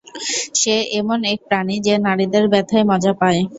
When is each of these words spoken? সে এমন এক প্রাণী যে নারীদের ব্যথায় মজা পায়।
সে 0.55 0.75
এমন 0.99 1.19
এক 1.31 1.39
প্রাণী 1.47 1.75
যে 1.85 1.93
নারীদের 2.05 2.43
ব্যথায় 2.53 2.85
মজা 2.91 3.13
পায়। 3.21 3.41